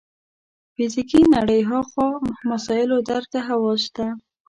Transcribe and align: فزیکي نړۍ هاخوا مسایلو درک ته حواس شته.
فزیکي 0.75 1.21
نړۍ 1.35 1.61
هاخوا 1.69 2.09
مسایلو 2.51 2.97
درک 3.07 3.25
ته 3.33 3.39
حواس 3.47 3.79
شته. 3.87 4.05